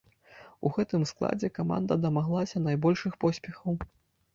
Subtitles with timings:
[0.67, 3.73] У гэтым складзе каманда дамаглася найбольшых поспехаў.